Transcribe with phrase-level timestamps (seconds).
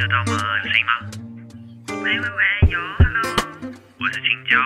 [0.00, 0.38] 得到吗？
[0.64, 0.92] 有声音吗？
[2.02, 3.36] 喂喂喂，有，Hello，
[3.98, 4.56] 我是青椒。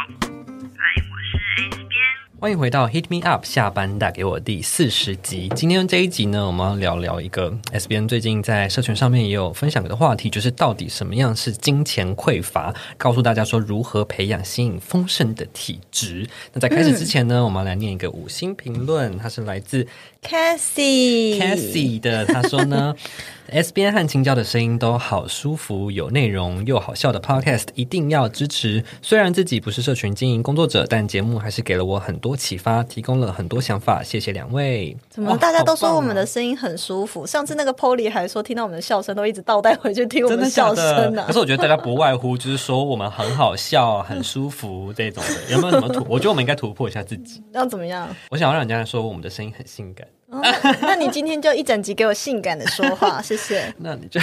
[0.77, 2.01] 嗨，我是边。
[2.39, 5.51] 欢迎回到 Hit Me Up 下班打给我第四十集。
[5.57, 12.73] 今天这一集呢，我们要聊聊一个 S 边最近在社群上面也有分享的话题，就是到底什么样是金钱匮乏？
[12.97, 16.29] 告诉大家说如何培养吸引丰盛的体质。
[16.53, 19.85] 那在开始之前呢，我们来念一个五星评论，它是来自
[20.23, 22.95] Cassie Cassie 的，他说呢。
[23.51, 28.83] S 边和青椒的声音都好舒服，有内容又好笑的 Podcast 一定要支持。
[29.03, 34.03] 虽然自己不是社群经营工作者，但节目还是给了我很多启发，提供了很多想法。
[34.03, 34.97] 谢谢两位。
[35.09, 37.27] 怎么大家都说我们的声音很舒服？
[37.27, 41.25] 上次那个 Polly 还说听到我们的笑声都一直倒带回去听我们的笑声呢。
[41.27, 45.53] 可是我觉得大家不外乎就是说我们很好笑、很舒服 这种的。
[45.55, 46.05] 有没有什么突？
[46.09, 47.43] 我觉得我们应该突破一下自己。
[47.53, 48.09] 要怎么样？
[48.31, 50.07] 我想要让人家说我们的声音很性感。
[50.81, 53.73] 那你今天就一整集给我性感的说话， 谢谢。
[53.79, 54.21] 那你就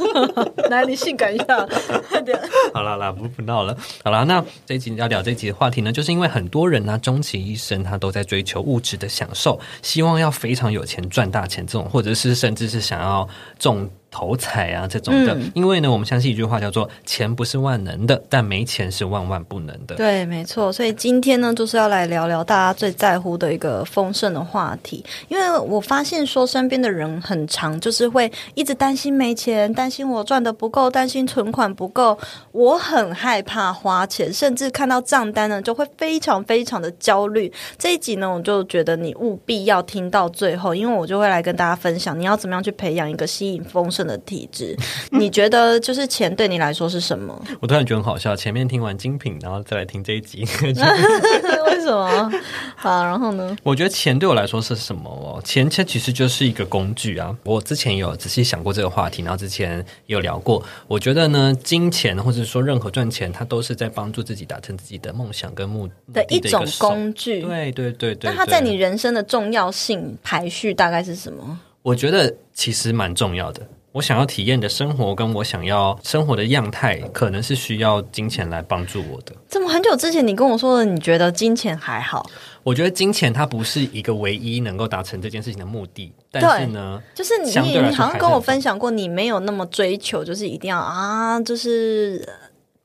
[0.68, 1.66] 来，你性感一下，
[2.08, 2.38] 快点。
[2.74, 3.76] 好了啦，不不闹了。
[4.04, 13.88] 好了，那这一集要聊这一集的话题呢，就是因为很多人呢，终其一生他都在追求物质的享受，希望要非常有钱赚大钱这种，或者是甚至是想要中。
[14.10, 19.94] 头彩啊，这种的，因为呢，我们相信一句话叫做“钱不是万能的，但没钱是万万不能的”。
[19.96, 20.72] 对，没错。
[20.72, 25.04] 所以今天呢，就是要来聊聊大家最在乎的一个丰盛的话题。
[25.28, 32.18] 因为我发现说，身边的人很长，就是会一直担心没钱，担心我赚的不够，担心存款不够。
[32.52, 37.52] 我很害怕花钱，甚至看到账单呢，就会非常非常的焦虑。
[37.76, 43.97] 这一集呢，我就觉得你务必要听到最后，因为我就会来跟大家分享，你要怎么样去培养一个吸引丰盛。
[44.06, 44.76] 的体质，
[45.10, 47.40] 你觉得就是钱对你来说是什么？
[47.60, 52.30] 我突然觉得很好笑，前面听完精品，然后再来听这一集， 为什么？
[52.76, 53.56] 好，然后呢？
[53.62, 55.08] 我觉得钱对我来说是什么？
[55.08, 57.34] 哦，钱钱其实就是一个工具啊。
[57.44, 60.62] 我之前有仔细想过这个话题，然后之前有聊过。
[60.86, 67.40] 我觉得呢，金钱或者说任何赚钱，它都是在帮助自己达成自己的梦想跟目的一种工具。
[67.42, 68.30] 对对对对。
[68.30, 71.58] 那它在你人生的重要性排序大概是什么？
[71.82, 73.62] 我觉得其实蛮重要的。
[73.92, 79.32] 我想要体验的生活，跟我想要生活的样态，可能是需要金钱来帮助我的。
[79.48, 82.28] 怎么很久之前你跟我说的，你觉得金钱还好？
[82.62, 92.28] 我觉得金钱它不是一个唯一能够达成这件事情的目的，但是呢，就是你你好像跟我分享过，你没有那么追求，就是一定要啊，就是。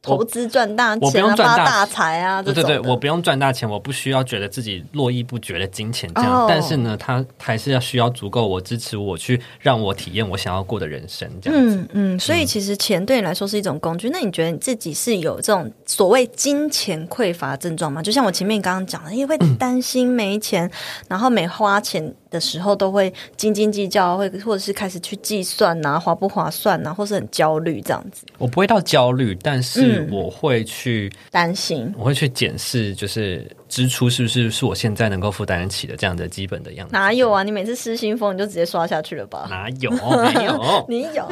[0.03, 2.43] 投资赚大钱，发大财啊！
[2.43, 6.45] 对对对，我不用赚大钱，我不需要觉得自己络绎不绝的金钱这样。
[6.47, 11.77] 但是呢，他还是要需要足够我支持我去让我体验我想要过的人生这样子。
[11.77, 14.09] 嗯嗯，所以其实钱对你来说是一种工具。
[14.09, 18.01] 那你觉得你自己是有这种所谓金钱匮乏症状吗？
[18.03, 20.69] 就像我前面刚刚讲的，因为 担心没钱，
[21.07, 22.13] 然后没花钱。
[22.33, 28.25] 的时候都会斤斤计较，会或者是开始去计算呐，划不划算呐，或是很焦虑这样子。
[28.39, 36.93] 我不会到焦虑，但是我会去担心，我会去检视，就是支出是不是是我现在能够负担得起的这样的基本的样子。
[36.93, 37.43] 哪有啊？
[37.43, 39.45] 你每次失心疯你就直接刷下去了吧？
[39.49, 39.91] 哪有？
[39.91, 40.85] 没有？
[40.89, 41.23] 你有？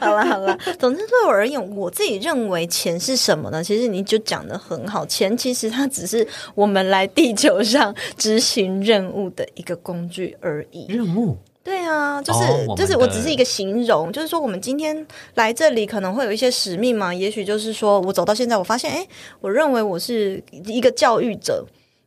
[0.00, 3.62] 好了好了，总之对我而言，我自己认为钱是什么呢？
[3.62, 9.72] 其实你就讲的很好，钱其实它只是我们来地球上执行任务的一个。
[9.82, 10.86] 工具而已。
[10.88, 17.14] 任务对啊，就是就是，我只是一个形容，就是说，我们今天来这里可能会有一些使命嘛。
[17.14, 19.06] 也许就是说我走到现在，我发现，哎，
[19.40, 21.64] 我认为我是一个教育者。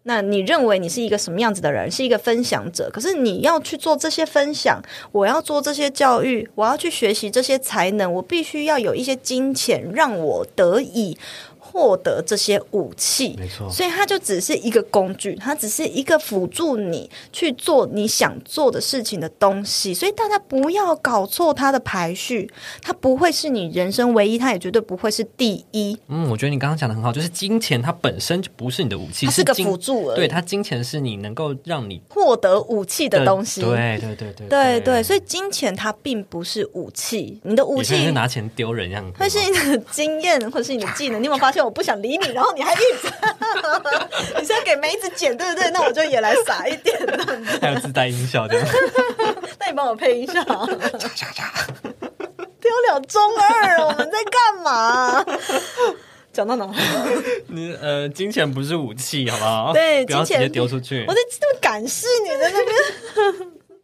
[0.07, 1.89] 那你认为你是一个什么样子的人？
[1.89, 2.87] 是一个分享者。
[2.93, 4.79] 可是你要去做这些分享，
[5.11, 11.17] 我要做这些教育，我要去学习这些才能，我必须要有一些金钱，让我得以。
[11.75, 19.93] 获得这些武器，没错，所以它就只是一个工具，它只是一个辅助你去做你想做的事情的东西。
[19.93, 22.49] 所以大家不要搞错它的排序，
[22.81, 25.97] 它不会是你人生唯一，它也绝对不会是第一。
[26.07, 30.15] 嗯，我觉得你刚刚讲的很好，就是金钱它本身就不是你的武器，它是个辅助。
[30.15, 33.59] 对，它金钱是你能够让你获得武器的东西。
[33.59, 41.21] 对对对对对对，所以金钱它并不是武器，你的武器是拿钱丢人样子，会是你的经验，或是你的技能。
[41.21, 41.64] 你有没有发现？
[41.65, 43.11] 我不想理你，然后你还一直，
[44.39, 45.69] 你是要给梅子剪对不对？
[45.71, 46.95] 那我就也来撒一点，
[47.61, 48.55] 还有自带音效的。
[49.59, 50.43] 那你帮我配音效。
[52.61, 55.25] 丢了中二，我们在干嘛？
[56.33, 56.69] 讲到哪？
[57.47, 59.73] 你呃，金钱不是武器，好不好？
[59.73, 61.05] 对，不要直接丢出去。
[61.07, 62.75] 我在这么感谢你在那边。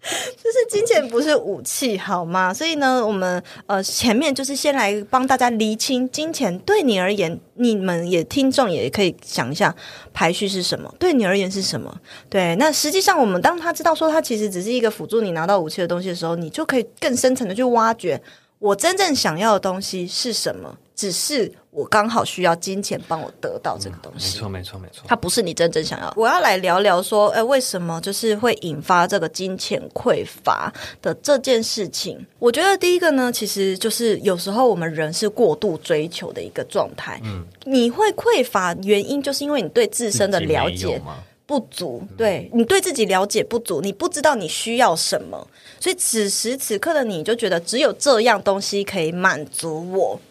[0.44, 2.52] 就是金钱不是武器，好吗？
[2.52, 9.76] 所以呢，我们呃前面就是先来帮大家厘清金钱对你而言，你们也听众也可以想一下
[10.12, 11.96] 排序是什么，对你而言是什么？
[12.30, 18.20] 对，那实际上我们当他知道说他其实只是一个辅助你拿到武器的东西的时候，你就可以更深层的去挖掘
[18.58, 24.36] 我真正想要的东西是什么，只是我刚好需要金钱帮我得到这个东西。
[24.36, 25.04] 没错，没错，没错。
[25.08, 26.14] 它不是你真正想要。
[26.16, 30.72] 我要来聊聊说，哎，为什么就是会引发这个金钱匮乏
[31.02, 32.24] 的这件事情？
[32.38, 37.20] 我觉得第一个呢，其实就是有时候我们人是过度追求的一个状态。
[37.24, 41.02] 嗯，你会匮乏，原因就是因为你对自身的了解
[41.48, 45.48] 不足，对你对自己了解不足，你不知道你需要什么，
[45.80, 50.22] 所以此时此刻的你就觉得只有这样东西可以满足我。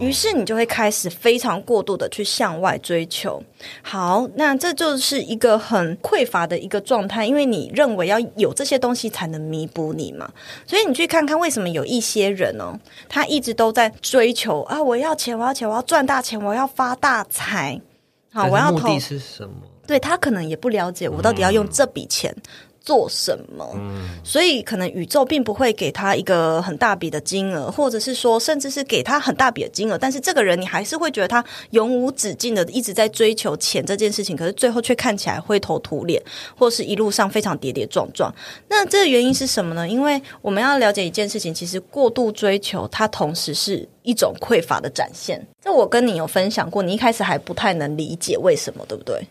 [0.00, 3.42] 于是你就会开始非常过度的去向外追求。
[3.82, 10.28] 好，那这就是一个很匮乏的一个状态，因为你认为要有这些东西才能弥补你嘛。
[10.66, 17.80] 所以你去看看为什么有一些人哦，他一直都在追求啊，我要钱，我要钱，我要赚大钱，我要发大财。
[18.32, 19.52] 好，我要目的是什么？
[19.86, 22.34] 对他可能也不了解，我到底要用这笔钱。
[22.80, 23.66] 做什么？
[24.24, 36.22] 所以可能宇宙并不会给他一个很大笔的金额，或者是说，甚至是给他很大笔的金额，但是这个人你还是会觉得他永无止境的一直在追求钱这件事情，可是最后却看起来灰头土脸，
[36.56, 38.34] 或是一路上非常跌跌撞撞。
[38.68, 39.88] 那这个原因是什么呢？
[39.88, 45.40] 因为我们要了解一件事情，其实过度追求它同时是一种匮乏的展现。
[45.62, 49.26] 这我跟你有分享过，你一开始还不太能理解为什么，对不对？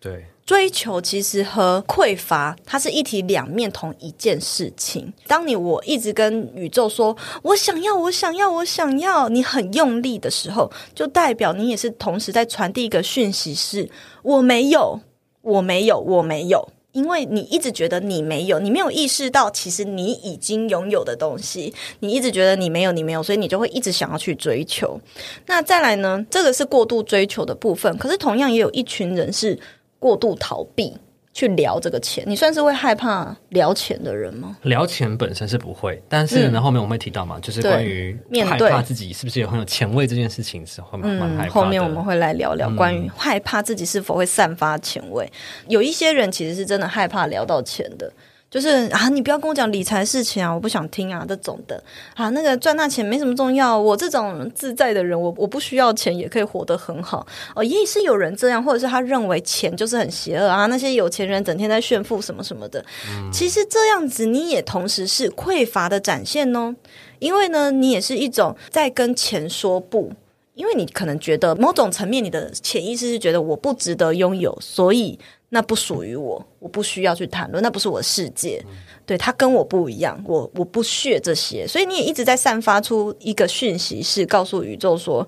[0.00, 0.24] 对。
[0.46, 5.10] 追求其实和匮乏，它是一体两面，同一件事情。
[5.26, 13.88] 当你我一直跟宇宙说“我想要，我想要，我想要”，你很用力的时候，就代表你也是同时在传递一个讯息：是
[14.22, 15.00] 我没有，
[15.40, 16.68] 我没有，我没有。
[16.92, 25.00] 因为你一直觉得你没有，你没有意识到其实你已经拥有的东西，你一直觉得你没有，你没有，所以你就会一直想要去追求。
[25.46, 26.24] 那再来呢？
[26.30, 27.96] 这个是过度追求的部分。
[27.96, 29.58] 可是同样也有一群人是。
[30.04, 30.94] 过度逃避
[31.32, 34.54] 去聊这个钱，你算是会害怕聊钱的人吗？
[34.64, 38.14] 聊钱本身是不会，但是呢，后面我们会提到嘛，就是关于
[38.46, 45.32] 害怕自己是不是有很有钱味这件事情是会蛮害怕后面我们会来聊聊关于害怕自己是否会散发钱味。
[45.68, 48.12] 有一些人其实是真的害怕聊到钱的。
[48.54, 51.82] 就是啊，你不要跟我讲理财事情啊，我不想听啊，这种的
[52.14, 53.76] 啊，那个赚大钱没什么重要。
[53.76, 57.64] 我这种自在的人，我我不需要钱也可以活得很好哦。
[57.64, 60.66] 也是有人这样，或者是他认为钱就是很邪恶啊。
[60.66, 62.84] 那些有钱人整天在炫富什么什么的，
[63.32, 66.76] 其实这样子你也同时是匮乏的展现哦。
[67.18, 70.12] 因为呢，你也是一种在跟钱说不，
[70.54, 75.18] 因为你可能觉得某种层面，你的潜意识是觉得我不值得拥有，所以。
[75.54, 78.60] 那不属于我，我不需要去谈论，那不是我的世界，
[79.06, 85.26] 对他跟我不一样，我我不屑这些，所以你也一直在散发出一个讯息，是告诉宇宙说，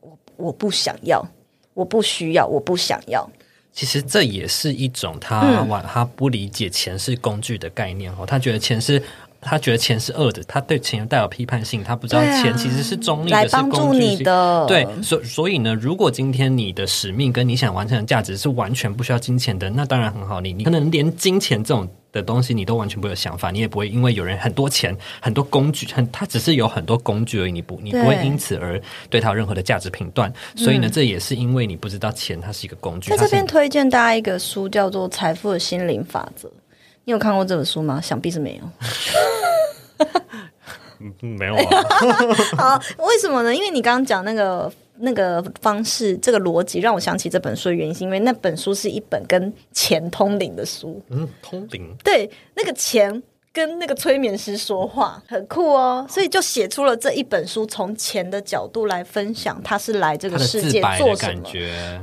[0.00, 1.24] 我我不想要，
[1.72, 3.30] 我不需要，我不想要。
[3.72, 9.00] 其实这也是一种他玩，他不理解钱是工具的概念哦，他觉得钱是。
[9.40, 14.66] 他觉得钱是恶的，他对钱带有批判性，他不知道钱其实是中立的，是工具的。
[14.66, 20.40] 对，所所以呢，如果今天你的使命跟你想完成的价值是完全不需要金钱的，那当然很好。
[20.40, 28.78] 你你可能连金钱这种的东西你都完全不有想法，你也不会因为有人很多钱、很多工具，很他只是有很多工具而已，你不你不会因此而
[29.08, 30.30] 对他有任何的价值评断。
[30.54, 33.10] 所以呢，这也是因为你不知道钱它是一个工具。
[33.10, 36.46] 在这边推荐大家一个书，叫做《财富的心灵法则》。
[37.10, 38.00] 你有看过这本书吗？
[38.00, 38.70] 想必是没有。
[41.20, 41.60] 没有啊。
[42.56, 43.52] 好，为什么呢？
[43.52, 51.02] 因为你刚刚讲那个那个方式，这个逻辑让我想起这本书的原因，是因为那本书是一本跟钱通灵的书。
[51.08, 51.92] 嗯，通灵。
[52.04, 53.20] 对，那个钱。
[53.52, 61.42] 跟那个催眠师说话很酷哦，所以就写出了这一本书，从钱的角度来分享他是来这个世界做什么。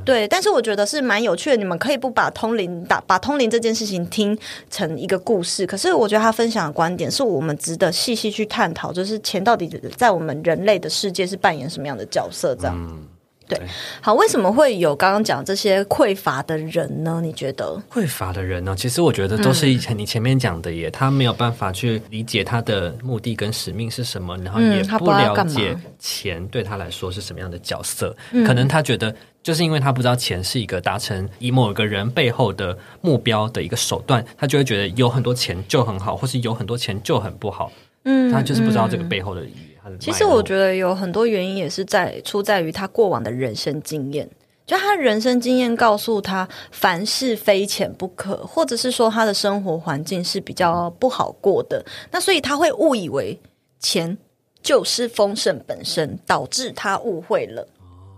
[0.04, 1.56] 对，但是我觉得是蛮有趣的。
[1.56, 4.38] 你们可以不把通灵打把通灵这件事情听
[4.70, 12.54] 成一个故事，可是我觉得他分享的观点是我们值得细细去探讨，就是钱到底在我们人类的世界是扮演什么样的角色？
[12.54, 13.08] 这样。
[13.48, 13.58] 对，
[14.00, 17.20] 好，为什么会有刚刚讲这些匮乏的人呢？
[17.22, 18.74] 你觉得匮乏的人呢？
[18.76, 28.14] 其实我觉得都是以前你前面讲的耶，他没有办法去理解他的目的跟使命是什么，然后也不了解钱对他来说是什么样的角色。
[28.46, 37.72] 可能他觉得，就是因为他不知道钱是一个达成以某个人背后的目标的一个手段，他就会觉得有很多钱就很好，或是有很多钱就很不好。
[38.04, 39.67] 嗯，他就是不知道这个背后的意义。
[39.98, 44.28] 其实我觉得有很多原因也是在出在于他过往的人生经验，
[44.66, 53.38] 就他人生经验告诉他凡事非钱不可，或者是说他的生活环境是比较不好过的，那所以他会误以为
[53.78, 54.18] 钱
[54.62, 57.66] 就是丰盛本身，导致他误会了。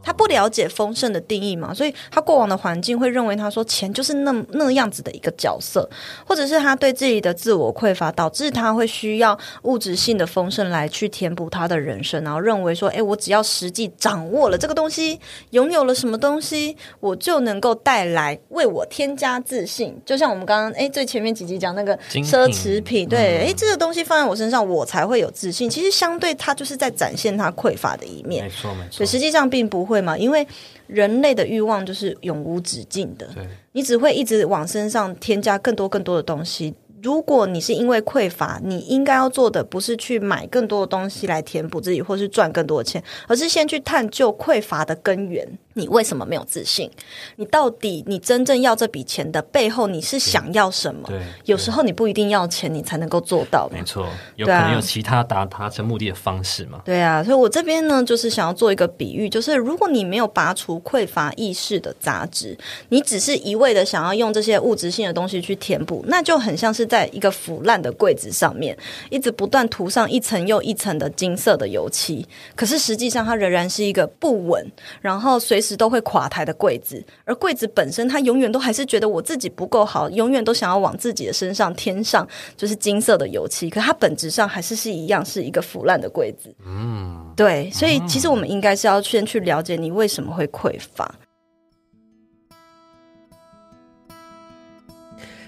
[0.02, 5.88] 他不了解丰盛的定义嘛，所以他过往的环境会认为他说钱就是那那样子的一个角色，
[6.26, 19.94] 或者是他对自己的自我匮乏，导致他会需要物质性的丰盛来去填补他的人生，然后认为说，哎，我只要实际掌握了这个东西，拥有了什么东西，我就能够带来为我添加自信。
[20.06, 25.68] 就像我们刚刚哎最前面几集讲那个奢侈品，对，哎，这个东西放在我身上，我才会有自信。
[25.68, 28.92] 其实相对他就是在展现他匮乏的一面，没错没错。
[28.92, 29.89] 所以实际上并不。
[29.90, 30.16] 会吗？
[30.16, 30.46] 因为
[30.86, 33.28] 人类的欲望就是永无止境的，
[33.72, 36.74] 你只会一直往身上添加更多更多的东西。
[37.02, 45.48] 如果你是因为匮乏，你应该要做的不是去买更多的东西来填补自己，或是赚更多的钱，而是先去探究匮乏的根源。
[45.80, 46.90] 你为什么没有自信？
[47.36, 51.08] 你到底你真正要这笔钱的背后，你是想要什么？
[51.08, 53.66] 对，有时候你不一定要钱，你才能够做到。
[53.72, 54.06] 没错，
[54.36, 56.82] 有可能有其他达达成目的的方式嘛？
[56.84, 62.54] 对啊，所以我这边呢，就是想要做一个比喻，就是如果你没有拔除匮乏意识的杂质，
[62.90, 68.76] 你只是一味的想要用这些物质性的东西去填补，那就很像是在一个腐烂的柜子上面，
[69.08, 74.70] 一直不断涂上一层又一层的金色的油漆，可是实际上它仍然是一个不稳，
[75.00, 75.60] 然后随。
[75.60, 86.54] 时都会垮台的柜子，而柜子本身，它永远都还是觉得我自己不够好，永远都想要往自己的身上添上就是金色的油漆，可它本质上还是是一样，是一个腐烂的柜子。
[86.64, 91.14] 嗯，对，所以其实我们应该是要先去了解你为什么会匮乏。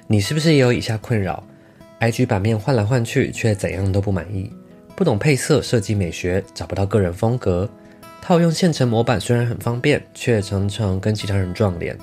[0.08, 1.42] 你是不是也有以下困扰
[2.00, 4.50] ？IG 版面换来换去，却怎样都不满意，
[4.94, 7.68] 不懂配色设计美学，找不到个人风格。
[8.22, 11.98] 套用现成模板虽然很方便，却常常跟其他人撞脸。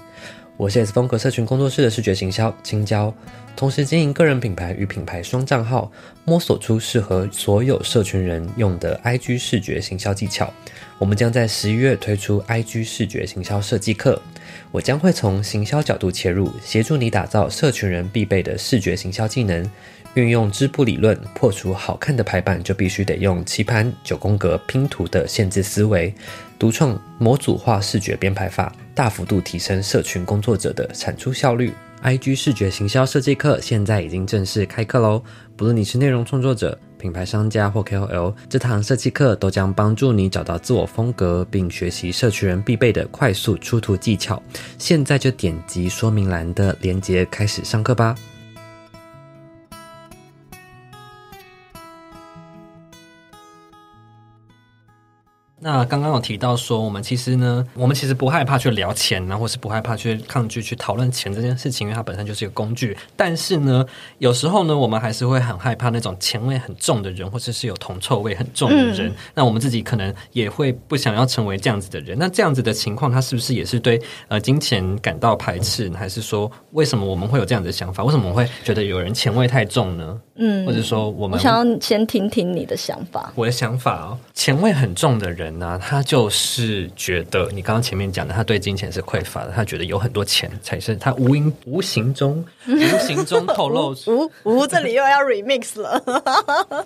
[0.57, 3.13] 我是 S 风格社群工作室的视觉行销青椒，
[3.55, 5.89] 同时经营个人品牌与品牌双账号，
[6.25, 10.53] 摸索出适合所有社群人用的 IG 视觉行销技巧。
[10.97, 14.21] 我们将在十一月推出 IG 视觉行销设计课，
[14.71, 19.65] 我将会从行销角度切入，协助你打造社群人必备的视觉行销技能。
[20.15, 26.13] 运用织布理论，破除好看的排版就必须得用棋盘、九宫格拼图的限制思维，
[26.57, 31.73] 独创模组化视觉编排法，大幅度提升社群工作者的产出效率。
[32.01, 35.21] IG 视觉行销设计课现在已经正式开课喽！
[35.57, 44.41] 不论你是内容创作者、品牌商家或 KOL，这堂设计课都将帮助你找到自我风格，并学习社群人必备的快速出图技巧。
[44.77, 48.15] 现在就点击说明栏的链接开始上课吧！
[55.61, 62.95] 那刚刚有提到说，我们其实呢，我们其实不害怕去聊钱呢，或是不害怕去抗拒去讨论钱这件事情，因为它本身就是一个工具。
[63.15, 63.85] 但是呢，
[64.19, 69.13] 有时候呢，我们还是会很害怕那种钱味很重的人，或者是有铜臭味很重的人。
[69.33, 72.17] 那我们自己可能也会不想要成为这样子的人。
[72.17, 78.01] 那这样子的情况，他是不是也是对呃金钱感到排斥，还是说为什么我们会有这样的想法？
[78.05, 80.21] 为什么我会觉得有人钱味太重呢？
[80.35, 83.33] 嗯，或者说我们我想要先听听你的想法。
[83.35, 85.48] 我的想法哦，钱味很重的人。
[85.57, 93.95] 那他就是觉得你刚刚前面讲的，他对金钱是匮乏的，他觉得有很多钱才是他无形无形中无形中透露
[94.43, 96.85] 无无这里又要 remix 了，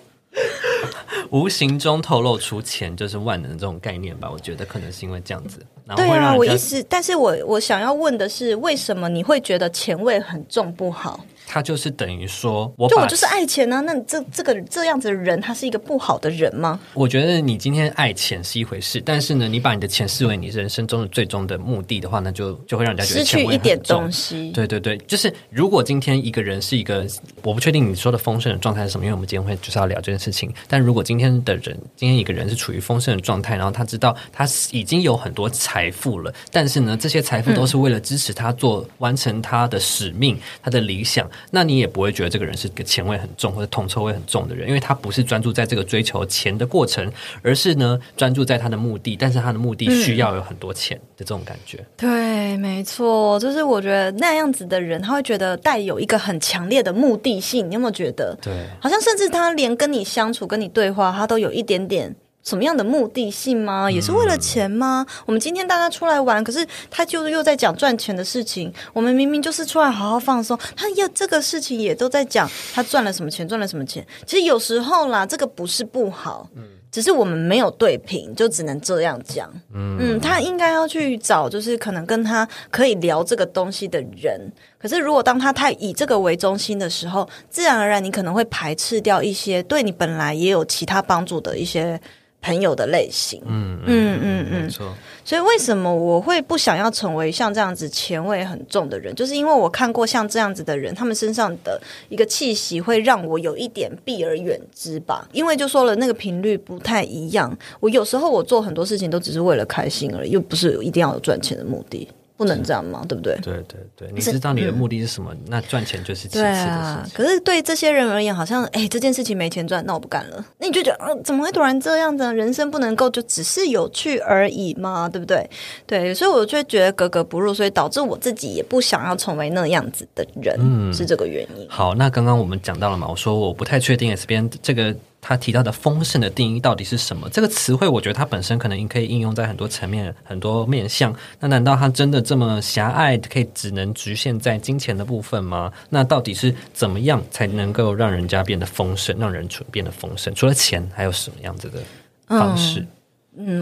[1.30, 4.30] 无形中透露出钱就是万能的这种概念吧？
[4.32, 5.58] 我觉得可能是因为这样子，
[5.96, 11.24] 对啊，我意思，但是我我想要问的是，为什么你会觉得钱味很重不好？
[11.46, 13.80] 他就是等于说，我就我就是爱钱呢。
[13.82, 16.78] 那这这个这样子的人，他是一个不好的人吗？
[16.94, 24.50] 我觉得你今天爱钱是一回事，但是呢，你把你的钱视为你人生中的最终的目的的话，那就就会让人家觉得失去一点东西。
[24.52, 27.06] 对对对，就是如果今天一个人是一个，
[27.42, 30.52] 我不确定你说的丰盛的状态是什么，因为我们今天会就是要聊这件事情。
[30.68, 42.14] 但如果今天的人，今天一个人是处于丰盛的状态，然后他知道他已经有很多财富了，但是呢，这些财富都是为了支持他做完成他的使命、他的理想，那你也不会。
[42.14, 47.10] 觉得这个人是个钱味很重或者铜臭味很重的人，因为他不是专注在这个追求钱的过程，
[47.42, 49.16] 而是呢专注在他的目的。
[49.16, 51.84] 但是他的目的需要有很多钱的这种感觉。
[51.96, 57.68] 对，没错，就是我觉得那样子的人，他会觉得带有一个很强烈的目的性。
[57.68, 58.38] 你有没有觉得？
[58.40, 62.14] 对，好像甚至他连跟你相处、跟你对话，他都有一点点。
[62.44, 63.90] 什么样的目的性吗？
[63.90, 65.04] 也是为了钱吗？
[65.24, 68.70] 我们今天大家出来玩，可是他就是又在讲赚钱的事情。
[68.92, 74.06] 我们明明就是出来好好放松，他要这个事情也都在讲他赚了什么钱，赚了什么钱。
[74.26, 79.50] 其实有时候啦，这个不是不好，嗯，只是我们没有对平，就只能这样讲。
[79.72, 84.38] 嗯，他应该要去找，就是可能跟他可以聊这个东西的人。
[84.78, 91.98] 可是如果当他太以这个为中心的时候，自然而然你可能会排斥掉一些对你本来也有其他帮助的一些。
[92.44, 93.40] 朋友的类型。
[93.46, 94.94] 嗯嗯嗯嗯没错。
[95.24, 105.26] 所以为什么我会不想要成为像这样子前卫很重的人，就是因为我看过像这样子的人，他们身上的一个气息会让我有一点避而远之吧。
[105.32, 112.06] 因为就说了那个频率不太一样，我有时候我做很多事情都只是为了开心而已，又不是一定要有赚钱的目的，
[112.36, 113.36] 不能这样嘛，对不对？
[113.42, 117.16] 对对对，你知道你的目的是什么，那赚钱就是其次的啊事，情。
[117.16, 120.44] 可是对这些人而言，好像哎，这件事情没钱赚，那我不干了。
[120.58, 122.34] 那你就觉得，呃，怎么会突然这样子？
[122.34, 125.08] 人生不能够就只是有趣而已嘛？
[125.08, 125.48] 对不对？
[125.86, 131.66] 对，所以我就觉得格格不入，所以导致我自己也不想要成为那样子的人，嗯是这个原因。
[131.68, 134.94] 好，那刚刚我们讲到了嘛，我说我不太确定 S 边这个
[135.26, 137.26] 他提到的丰盛的定义到底是什么？
[137.30, 141.16] 这个词汇，我觉得它本身可能可以应用在很多层面、很多面向。
[141.40, 145.72] 那难道它真的这么狭隘，可以只能局限在金钱的部分吗？
[145.88, 150.34] 那到底是怎么样才能够让人家变得丰盛，让人变得丰盛？
[150.34, 151.78] 除了钱，还有什么样子的
[152.26, 152.86] 方式？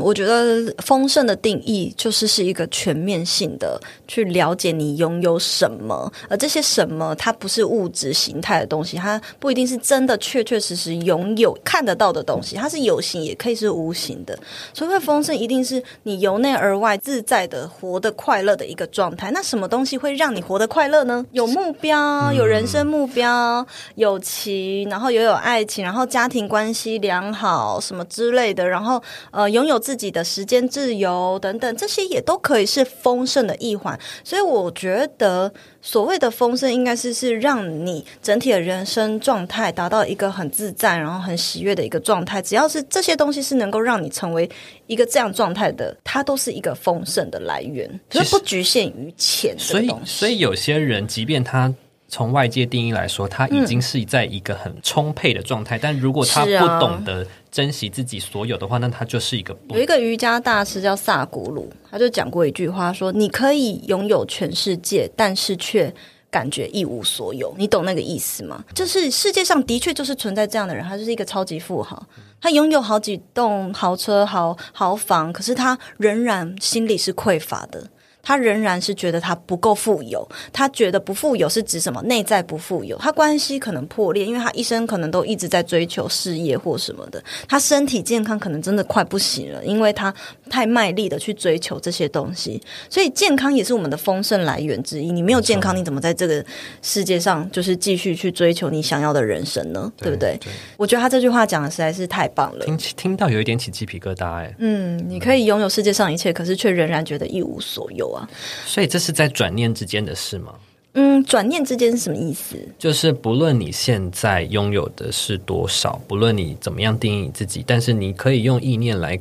[0.00, 14.38] 我觉得丰盛的定义就是是一个全面性的去了解你拥有什么，而这些什么它不是物质形态的东西，它不一定是真的确确实实拥有看得到的东西，它是有形也可以是无形的。
[14.74, 19.30] 所谓丰盛，一定是你由内而外自在的活得快乐的一个状态。
[19.30, 21.24] 那什么东西会让你活得快乐呢？
[21.32, 33.96] 有目标，有人生目标，友情，然后也有爱情，然后家庭关系良好什么之类的，然后呃拥有自己的时间自由等等，这些也都可以是丰盛的一环。
[34.24, 42.42] 所以我觉得所谓的丰盛，应该是是让你整体的人生状态达到一个很自在，然后很喜悦的一个状态。
[42.42, 44.50] 只要是这些东西是能够让你成为
[44.88, 51.72] 一个这样状态的，它都是一个丰盛的来源，就是不局限于钱所以，所以有些人，即便他
[52.12, 65.90] 从外界定义来说，他已经是在一个很充沛的状态，但如果他不懂得珍惜自己所有的话，那他就是一个不有一个瑜伽大师叫萨古鲁，他就讲过一句话说：“你可以拥有全世界，但是却
[66.30, 68.62] 感觉一无所有。”你懂那个意思吗？
[68.74, 72.06] 就是世界上的确就是存在这样的人，他就是一个超级富豪，
[72.42, 77.88] 他拥有好几栋豪车、豪豪房，可是他仍然心里是匮乏的。
[78.22, 82.00] 他仍然是觉得他不够富有，他觉得不富有是指什么？
[82.02, 90.14] 内在不富有，他关系可能破裂，因为他一生可能都一直在追求事业或什么的，他身体健康可能真的快不行了，因为他
[90.48, 95.10] 太卖力的去追求这些东西，所以健康也是我们的丰盛来源之一。
[95.10, 96.44] 你没有健康，你怎么在这个
[96.80, 99.92] 世界上就是继续去追求你想要的人生呢？
[99.96, 100.38] 对不对？
[100.76, 102.64] 我觉得他这句话讲的实在是太棒了。
[102.64, 108.28] 听听到有一点起鸡皮疙瘩哎，嗯，你可以拥有世界上一切，可是却仍然觉得一无所有啊。
[108.66, 110.54] 所以这是在转念之间的事吗？
[110.94, 112.54] 嗯，转念之间是什么意思？
[112.78, 119.18] 就是不论你现在拥有的是多少，不论你怎么样定义你自己，但是你可以用意念来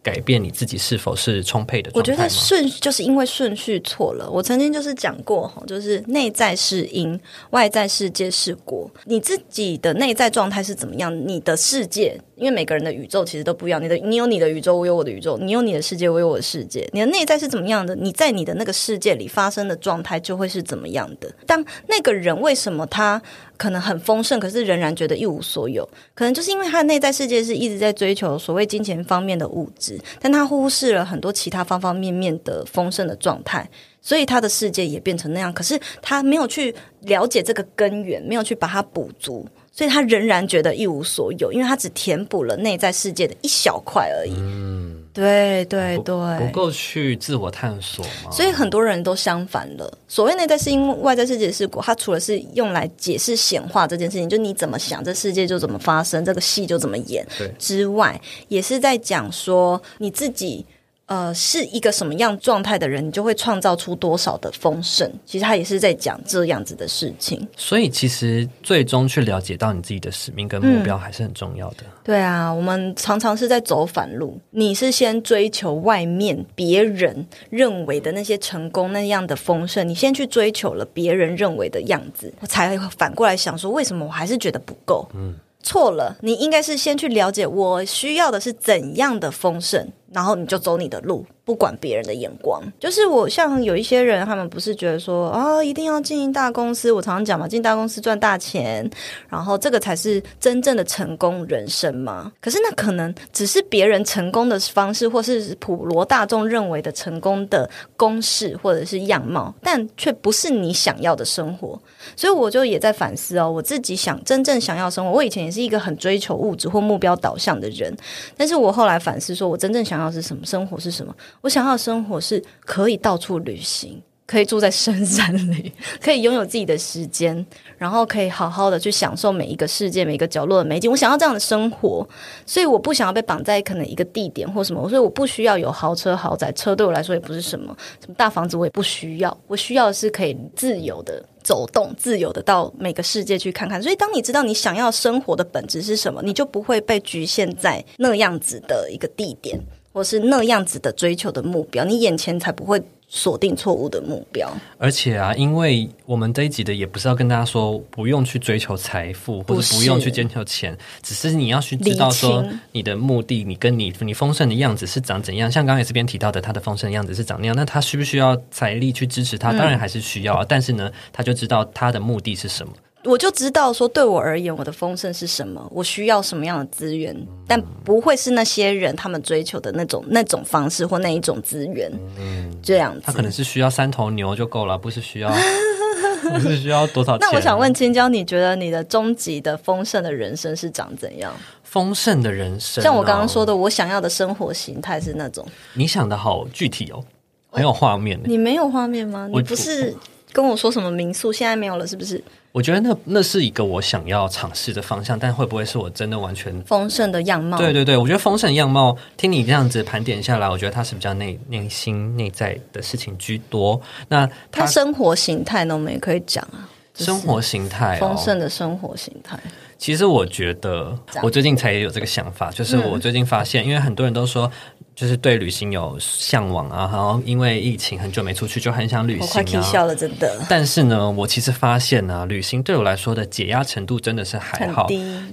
[0.00, 2.28] 改变你自己是否是充沛的我觉状态吗？
[2.28, 4.30] 得顺就是因为顺序错了。
[4.30, 7.20] 我曾经就是讲过哈，就是内在是因，
[7.50, 8.88] 外在世界是果。
[9.06, 11.12] 你自己的内在状态是怎么样？
[11.26, 13.82] 你的世界，因为每个人的宇宙其实都不一样。
[13.82, 16.88] 你的你有你的宇宙，我有我的宇宙；你有你的世界，我有我的世界。
[16.92, 17.94] 你的内在是怎么样的？
[17.96, 21.30] 你在你的那个世界里发生的状态就会是怎么样的。
[21.46, 23.20] 当那个人为什么他
[23.56, 33.68] 可能很丰盛，可是仍然觉得一无所有，可能就是因为他的内在世界是一直在追求所谓金钱方面的物质，但他忽视了很多其他方方面面的丰盛的状态，
[34.00, 35.52] 所以他的世界也变成那样。
[35.52, 39.44] 可是他没有去了解这个根源，没有去把它补足，
[39.78, 44.32] 所以他仍然觉得一无所有，因为他只填补了内在世界的一小块而已。
[44.36, 48.32] 嗯，对对对不，够去自我探索吗？
[48.32, 49.96] 所以很多人都相反了。
[50.08, 57.24] 所谓内在是因为外在世界是果，它除了是用来解释显化这件事情，就你怎么想，这世界就怎么发生，这个戏就怎么演
[57.56, 60.66] 之外，也是在讲说你自己。
[61.08, 65.10] 呃，是一个什么样状态的人，你就会创造出多少的丰盛。
[65.24, 67.48] 其实他也是在讲这样子的事情。
[67.56, 71.78] 所以其实最终去了解到你自己的使命跟目标还是很重要的。
[72.04, 74.38] 对啊，我们常常是在走反路。
[74.50, 85.08] 你是先追求外面别人认为的那些成功那样的丰盛，你先去追求了别人认为的样子，我才反过来想说，为什么我还是觉得不够？
[85.14, 92.62] 嗯，错了，你应该是先去了解我需要的是怎样的丰盛，然后你就走你的路，不管别人的眼光。
[92.78, 96.92] 就是我像有一些人，他们不是觉得说啊，一定要经营大公司。
[96.92, 98.86] 我常常讲嘛，进大公司赚大钱，
[99.30, 102.30] 然后这个才是真正的成功人生嘛。
[102.38, 111.80] 可是那可能只是别人成功的方式，或是普罗大众认为的成功的公式或者是样貌，但却不是你想要的生活。
[112.14, 115.10] 所以我就也在反思哦，我自己想真正想要生活。
[115.10, 117.96] 我以前也是一个很追求物质或目标导向的人，
[118.36, 121.14] 但是我后来反思，说我真正想要是什么生活是什么？
[121.40, 125.72] 我想要的生活是可以到处旅行，可以住在深山里，
[126.02, 127.46] 可以拥有自己的时间，
[127.76, 130.90] 然后可以好好的去享受每一个世界每一个角落的美景。
[130.90, 132.06] 我想要这样的生活，
[132.44, 139.36] 所以我不想要被绑在可能一个地点或什么，所以我不需要有豪车豪宅，车对我来说也不是什么什么大房子，我也不需要。
[139.46, 141.24] 我需要的是可以自由的。
[141.44, 149.58] 走动自由的到每个世界去看看，所以当你知道你想要生活的本质是什么，你就不会被局限在那样子的一个地点，
[149.92, 152.82] 或是那样子的追求的目标，你眼前才不会。
[153.10, 165.50] 锁定错误的目标，而且啊，因为我们这一集的也不是要跟大家说不用去追求财富，或者不用去追求钱，只是你要去知道说你的目的，你跟你你丰盛的样子是长怎样。
[165.50, 169.54] 像刚才这边提到的，他的丰盛的样子是长那样，那他需不需要财力去支持他？
[169.54, 170.44] 当然还是需要啊。
[170.46, 172.74] 但是呢，他就知道他的目的是什么。
[173.04, 175.66] 我就知道说，对我而言，我的丰盛是什么？
[175.72, 177.16] 我需要什么样的资源？
[177.46, 181.90] 但不会是那些人他们追求的那种那种方式或那一种资源。
[182.18, 185.32] 嗯，这样子，他可能是需要三头牛就够了，不是需要，
[186.34, 187.16] 不是需要多少？
[187.18, 191.32] 那我想问青椒，你觉得你的终极的丰盛的人生是长怎样？
[191.62, 195.46] 丰盛的人生，像我刚刚说的，我想要的生活形态是那种。
[195.74, 197.04] 你想的好具体哦，
[197.50, 198.18] 很有画面。
[198.24, 199.28] 你没有画面吗？
[199.32, 199.94] 你不是
[200.32, 202.22] 跟我说什么民宿现在没有了，是不是？
[202.50, 207.58] 我觉得那那是一个我想要尝试的方向，但会不会是我真的完全丰盛的样貌？
[207.58, 213.80] 对对对，我觉得丰盛样貌，听你这样子盘点下来，我觉得它是比较内内心内在的事情居多。
[214.08, 215.74] 那它生活形态呢？
[215.74, 219.38] 我们也可以讲啊，生活形态，丰盛的生活形态。
[219.76, 224.50] 其实我觉得，我最近才也有这个想法，就是我最近发现，因为很多人都说。
[224.98, 229.62] 就是对旅行有向往啊，然后因为疫情很久没出去，就很想旅行啊。
[229.62, 230.44] 笑了，真的。
[230.48, 234.88] 但是呢，我其实发现呢，旅行对我来说的解压程度真的是还好。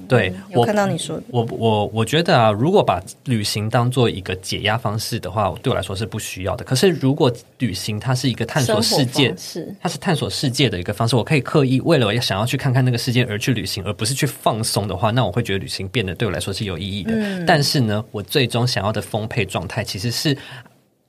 [0.08, 6.64] 对，我看到你说，我我我觉得啊，如果把旅行当做一个解压方式的话，对我来说是不需要的。
[6.64, 17.14] 可是如果旅行它是一个探索世界，是它是探索世界的一个方式，我可以刻意为了要想要去看看那个世界而去旅行，而不是去放松的话，那我会觉得旅行变得对我来说是有意义的。
[17.48, 19.44] 但是呢，我最终想要的丰沛。
[19.56, 20.38] 状态其实是。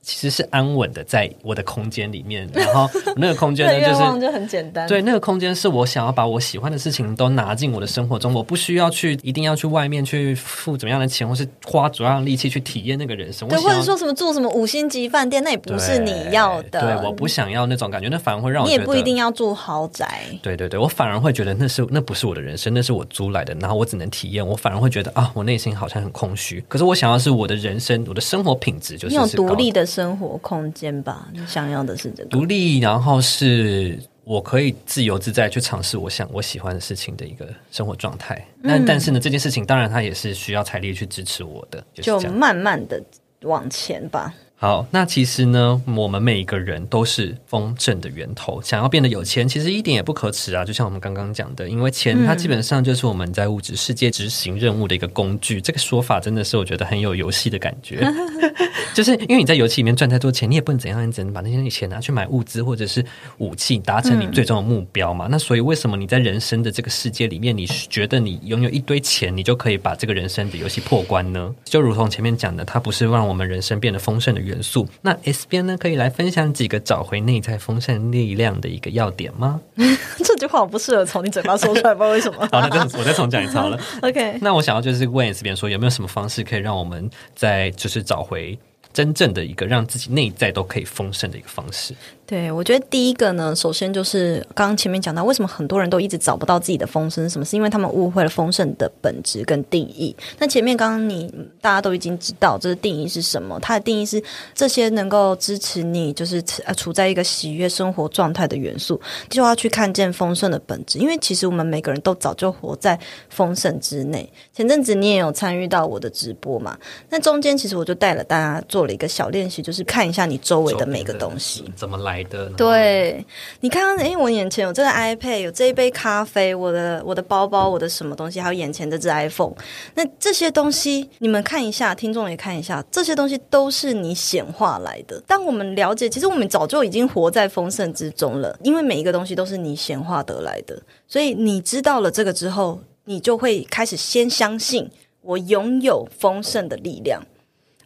[0.07, 4.87] 其实是安稳的，在我的空间里面，然后 那个空间呢，就是就很简单。
[4.87, 13.49] 对，那个空间是我想要把我喜欢的事情都拿进我的生活中，我不需要去一定要去外面去付怎么样的钱，或是花主要力气去体验那个人生。
[13.49, 16.79] 对，或者说什么住什么五星级饭店，那也不是你要的。
[16.79, 20.23] 对，我不想要那种感觉，那反而会让我你也不一定要住豪宅。
[20.41, 24.47] 对对对，我反而会觉得那是那不是我的人生，那是我租来的，然后我只能体验。
[24.47, 26.63] 我反而会觉得啊，我内心好像很空虚。
[26.69, 30.71] 可是我想要是我的人生，我的生活品质就是有独立的生活空。
[30.73, 38.45] 间吧，你想要的是这个独立，然后是我可以自由自在去尝试我想我喜欢的事情的一个生活状态。
[38.61, 43.01] 那但是呢，这件事情当然它也是需要财力去支持我的，就慢慢的
[43.41, 44.31] 往前吧。
[44.59, 48.59] 好，那其实呢，我们每一个人都是丰盛的源头。
[48.63, 50.65] 想要变得有钱，其实一点也不可耻啊！
[50.65, 55.61] 就像我们刚刚讲的，因为钱它基本上就是我们在物质世界执行任务的一个工具。
[55.61, 58.03] 这个说法真的是我觉得很有游戏的感觉，
[58.95, 63.05] 就是因为你在游戏里面赚太多钱，你也不能怎样，你只能把那些钱拿去买物资或者是
[63.37, 65.27] 武器，达成你最终的目标嘛。
[65.29, 71.53] 那所以为什么你在人生的这个世界里面，你觉得你拥有一堆钱，你就可以把这个人生的游戏破关呢？
[71.63, 74.46] 就如同前面讲的，它不是让我们人生变得丰盛的。
[74.47, 75.77] 元素，那 S 边呢？
[75.77, 79.61] 可以来分享几个找回内在丰盛力量的一个要点吗？
[80.25, 82.39] 这句话我不适合从你嘴巴说出来，不知道为什么。
[82.51, 83.79] 好，那我再重讲一次好了。
[84.01, 88.57] OK，那我想要就是问 S 边说，有没有什么方式可以让我们在就是找回
[88.91, 91.93] 真正的一个让自己内在都可以丰盛的一个方式？
[92.27, 97.27] 对，我觉得第一个呢，首先就是刚刚前面讲到，为什么很多人都一直找不到自己的丰盛？
[97.29, 97.45] 什么？
[97.45, 100.13] 是因为他们误会了丰盛的本质跟定义。
[100.37, 103.57] 那前面刚刚你大家都已经知道，这个定义是什么？
[103.61, 104.21] 它的定义是
[104.53, 110.99] 这些能够支持你，就是呃处在一个喜悦生活状态的元素，就要去看见丰盛的本质。
[110.99, 114.29] 因为其实我们每个人都早就活在丰盛之内。
[114.53, 116.77] 前阵子你也有参与到我的直播嘛？
[117.09, 121.63] 那中间其实我就带了大家做了一个小练习，就是看一下你周围的每个东西。
[121.73, 123.25] 怎么来的？，对，
[123.61, 129.53] 你看到，哎，我眼前有这个 iPad，有这一杯咖啡，我的我的包包，我的什么东西，还有眼前这只 iPhone，
[129.95, 135.21] 那这些东西你们看一下，听众也看一下，这些东西都是你显化来的。
[135.27, 144.89] 当我们了解，其实我们早就已经活在丰盛之中了，因为每一个东西都是你显化得来的，所以你知道了这个之后，你就会开始先相信
[145.21, 147.21] 我拥有丰盛的力量。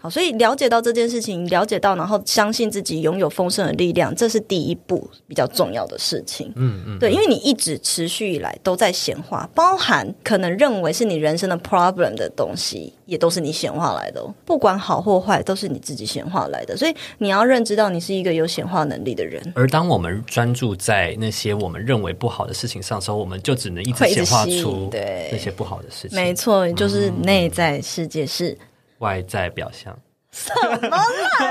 [0.02, 6.52] 好，所以了解到这件事情，了解到，然后相信自己拥有丰盛的力量，这是第一步比较重要的事情。
[6.56, 14.34] 嗯嗯，对，因为你一直持续以来都在显化，包含可能认为是你人生的 problem 的东西，也都是你显化来的、哦。
[14.44, 16.76] 不管好或坏，都是你自己显化来的。
[16.76, 19.40] 所以你要认知到，你是一个有显化能力的人。
[19.56, 26.16] 而当我们专注在那些我们认为不好的事情上的时候，我们就只能一直显化出对那些不好的事情。
[26.16, 28.58] 没错，就是内在世界是
[29.02, 29.96] 外在表象，
[30.32, 31.04] 什么啦？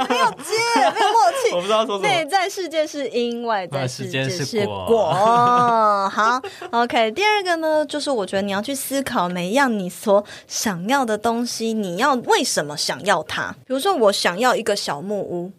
[0.09, 0.57] 没有接，
[0.95, 1.55] 没有默契。
[1.55, 2.25] 我不知道说什内。
[2.25, 5.13] 在世界是因，外在世界是果。
[5.13, 7.11] 好，OK。
[7.11, 13.53] 第二个呢，就是我觉得你要去思考每一样你所想要的东西，你要为什么想要它？
[13.67, 15.53] 比如说，我想要一个小木屋。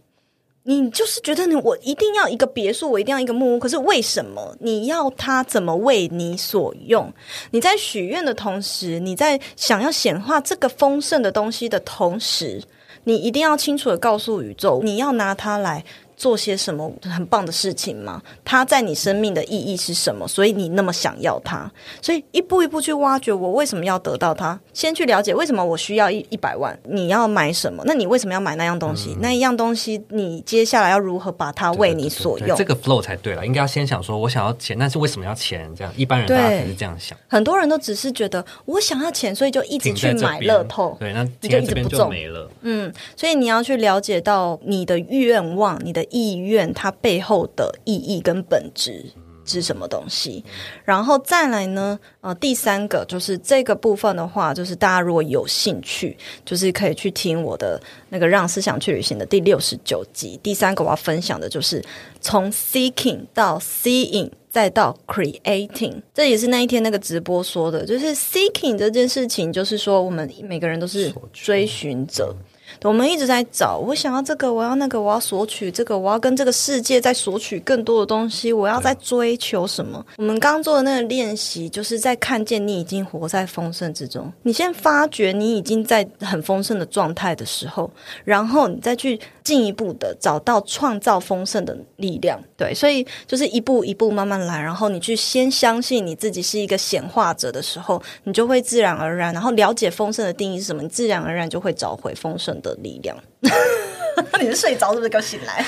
[0.72, 7.12] 你就是觉得你我一定要一个别墅，我一定要一个木屋，可是为什么你要它怎么为你所用？
[7.52, 12.64] 你在许愿的同时，你在想要显化这个丰盛的东西的同时，
[13.04, 15.84] 你一定要清楚的告诉宇宙，你要拿它来
[16.22, 18.22] 做些什么很棒的事情吗？
[18.46, 20.28] 它在你生命的意义是什么？
[20.28, 21.68] 所以你那么想要它，
[22.00, 27.82] 所以一步一步去挖掘我为什么要得到它，先去了解为什么我需要一一百万，你要买什么？
[27.88, 29.18] 那你为什么要买那样东西？
[29.20, 32.50] 那一样东西你接下来要如何把它为你所用？
[32.50, 35.68] 对这个 flow 才对了，应该要先想说我想要钱，但是为什么要钱？
[35.76, 40.96] 这样一般人大家可能是这样想，很多人都只是觉得我想要钱，所以就一直去买乐透。
[41.00, 42.48] 对，那你就一直不中没了。
[42.62, 49.04] 嗯，所以你要去了解到你的愿望、你的意愿，它背后的意义跟本质
[49.44, 50.44] 是什么东西。
[50.86, 60.40] 然后再来呢，呃，第三个就是这个部分的话，就是大家如果有兴趣，就是可以去听我的那个《让思想去旅行》的第六十九集。
[60.44, 61.84] 第三个我要分享的就是
[62.20, 64.30] 从 seeking 到 seeing。
[64.52, 72.36] 再到 creating，这也是那一天那个直播说的，就是 seeking 这件事情，就是说我们每个人都是追寻者，
[72.84, 80.06] 我们一直在找，我想要这个，我要那个，我要索取这个，我要跟这个世界在索取更多的东西，我要在追求什么？
[80.18, 87.90] 我们刚做的那个练习，就是在看见你已经活在丰盛之中，你先发觉你已经在很丰盛的状态的时候，
[88.24, 92.40] 然后你再去进一步的找到创造丰盛的力量。
[92.58, 103.18] 对，所以就是一步一步慢慢来，然后你去先相信你自己是一个显化者的时候，你就会自然而然，然后了解丰盛的定义是什么，你自然而然就会找回丰盛的力量。
[104.40, 105.10] 你是睡着是不是？
[105.10, 105.64] 给我醒来！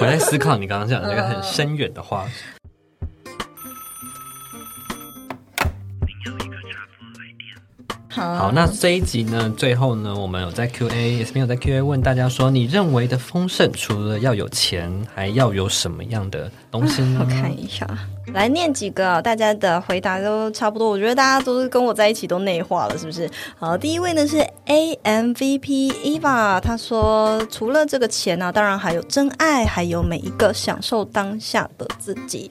[0.00, 2.26] 我在思考你刚刚讲的那个很深远的话。
[6.24, 7.42] 有一个插播来电。
[8.10, 17.02] 好好，那这一集呢，最后呢，我们有在 Q&A，也是没有在 Q&A 问大家说，你认为的丰盛除了要有钱，还要有什么样的东西？
[17.18, 17.86] 我看一下，
[18.32, 20.88] 来念几个，大家的回答都差不多。
[20.88, 23.28] 我觉得大家都是跟我在一起都内化了，是不是？
[23.58, 32.50] 好，第一位呢是 A M V P Eva，他说除了这个钱呢、啊，当然还有真爱，还有每一个享受当下的自己。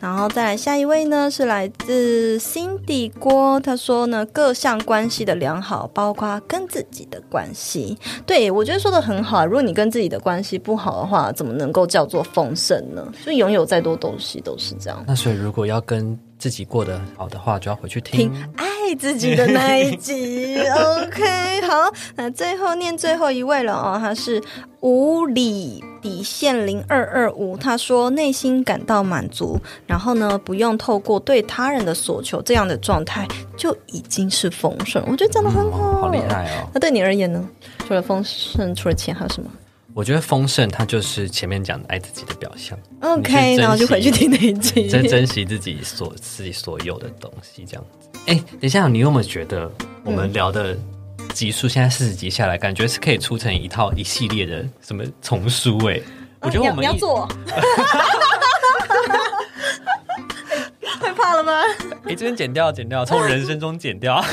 [0.00, 7.98] 然后再来下一位呢是来自 Cindy 郭，他说呢各项关系的良好，包括跟自己的关系。
[8.24, 13.04] 对我觉得说的很好，如果你跟自己的关系不好的话，怎么能够叫做丰盛呢？
[13.26, 15.02] 就有拥有再多东西都是这样。
[15.06, 18.48] 那所以如果要跟自己过得好的话，就要回去听听。
[18.56, 20.56] 爱自己的那一集。
[20.68, 24.42] OK，好，那最后念最后一位了哦，他是
[24.80, 35.02] 无理底线零二二五，他说内心感到满足，然后呢不用透过对他人的索求这样的状态，就已经是丰盛。
[35.06, 36.18] 我觉得讲的很好，哦好厉。
[36.28, 36.68] 害哦！
[36.72, 37.46] 那对你而言呢？
[37.86, 39.50] 除了丰盛，除了钱还有什么
[39.98, 44.86] 我觉得丰盛它就是前面讲的爱自己的表象，？OK，你去珍惜然后就回去听那一集。
[44.88, 48.08] 珍珍惜自己所自己所有的东西，这样子。
[48.28, 49.68] 哎，等一下，你有没有觉得
[50.04, 50.78] 我们聊的
[51.34, 55.76] 集数现在四十集下来，感觉是可以出成一套一系列的什么丛书？
[55.88, 56.00] 哎，
[56.42, 57.26] 我觉得我们要做，
[61.00, 61.54] 害怕了吗？
[62.04, 64.24] 哎这边剪掉，剪掉，从人生中剪掉。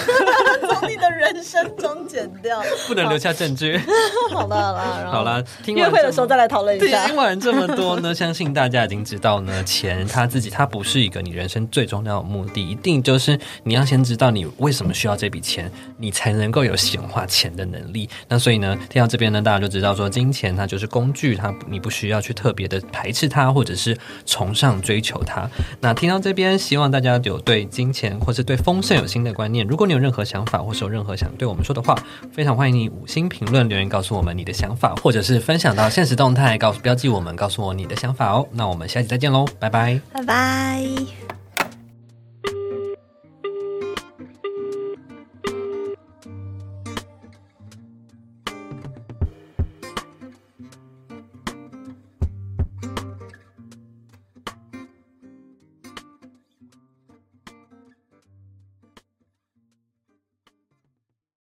[0.85, 2.61] 从你的人生中剪掉。
[2.87, 3.79] 不能留下证据。
[4.31, 7.15] 好了 好了，好了，约会的时候再来讨论一， 下听。
[7.15, 18.09] 完这么多呢，相信大家已经知道呢，钱它自己它不是一个你人生最重要的目的，一定就是你要先知道你为什么需要这笔钱，你才能够有显化钱的能力。
[18.27, 25.49] 那所以呢，听到这边呢，大家就知道说，金钱它就是工具，它你不需要去特别的排斥它，或者是崇尚追求它。
[25.79, 29.65] 那听到这边，希望大家有对金钱或是对丰盛有新的观念。
[29.65, 31.95] 如果你有任何想法，或有任何想对我们说的话，
[32.33, 38.47] 非常欢迎你五星评论留言告诉我们你的想法，或者是分享到现实动态，告诉标记我们，告诉我你的想法哦。
[38.51, 40.01] 那我们下期再见喽，拜拜。
[40.11, 41.44] 拜拜。